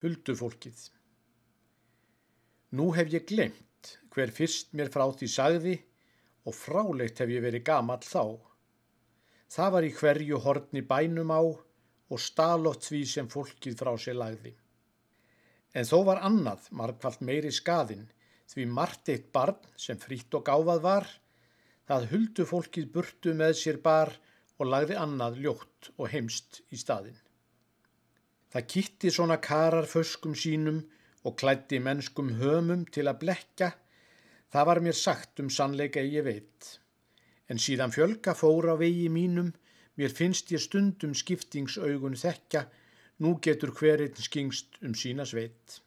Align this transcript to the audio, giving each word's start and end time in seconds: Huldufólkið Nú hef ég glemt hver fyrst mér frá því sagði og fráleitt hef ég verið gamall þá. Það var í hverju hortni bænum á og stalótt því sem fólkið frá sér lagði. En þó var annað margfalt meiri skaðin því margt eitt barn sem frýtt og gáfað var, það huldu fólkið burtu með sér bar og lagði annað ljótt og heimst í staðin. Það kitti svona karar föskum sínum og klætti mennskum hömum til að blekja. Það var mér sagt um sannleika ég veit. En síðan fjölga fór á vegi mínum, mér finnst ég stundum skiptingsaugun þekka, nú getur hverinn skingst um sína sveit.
Huldufólkið 0.00 0.78
Nú 2.78 2.86
hef 2.96 3.10
ég 3.12 3.26
glemt 3.28 3.90
hver 4.14 4.30
fyrst 4.32 4.70
mér 4.78 4.88
frá 4.94 5.02
því 5.12 5.28
sagði 5.28 5.74
og 6.48 6.56
fráleitt 6.56 7.20
hef 7.20 7.32
ég 7.34 7.44
verið 7.44 7.66
gamall 7.66 8.06
þá. 8.06 8.38
Það 9.52 9.74
var 9.74 9.88
í 9.88 9.92
hverju 9.98 10.40
hortni 10.46 10.84
bænum 10.94 11.34
á 11.36 11.42
og 11.44 12.22
stalótt 12.30 12.88
því 12.88 13.02
sem 13.12 13.28
fólkið 13.28 13.76
frá 13.82 13.92
sér 14.00 14.16
lagði. 14.22 14.54
En 15.76 15.84
þó 15.92 15.98
var 16.08 16.24
annað 16.30 16.72
margfalt 16.80 17.20
meiri 17.20 17.52
skaðin 17.52 18.08
því 18.54 18.70
margt 18.80 19.12
eitt 19.12 19.28
barn 19.36 19.60
sem 19.76 20.00
frýtt 20.00 20.32
og 20.38 20.48
gáfað 20.48 20.84
var, 20.86 21.10
það 21.84 22.12
huldu 22.14 22.48
fólkið 22.48 22.92
burtu 22.94 23.36
með 23.36 23.58
sér 23.66 23.84
bar 23.84 24.16
og 24.56 24.72
lagði 24.72 24.96
annað 24.96 25.42
ljótt 25.44 25.92
og 25.98 26.08
heimst 26.14 26.62
í 26.72 26.80
staðin. 26.80 27.20
Það 28.50 28.66
kitti 28.72 29.10
svona 29.14 29.36
karar 29.38 29.86
föskum 29.86 30.34
sínum 30.34 30.80
og 31.24 31.36
klætti 31.38 31.78
mennskum 31.78 32.32
hömum 32.40 32.86
til 32.90 33.06
að 33.06 33.20
blekja. 33.22 33.70
Það 34.50 34.66
var 34.66 34.80
mér 34.82 34.96
sagt 34.98 35.42
um 35.42 35.50
sannleika 35.50 36.02
ég 36.02 36.26
veit. 36.26 36.70
En 37.50 37.62
síðan 37.62 37.94
fjölga 37.94 38.34
fór 38.34 38.72
á 38.72 38.74
vegi 38.80 39.06
mínum, 39.10 39.52
mér 39.94 40.14
finnst 40.14 40.50
ég 40.54 40.62
stundum 40.62 41.14
skiptingsaugun 41.14 42.18
þekka, 42.18 42.64
nú 43.22 43.36
getur 43.42 43.70
hverinn 43.76 44.18
skingst 44.18 44.80
um 44.82 44.94
sína 44.98 45.26
sveit. 45.26 45.80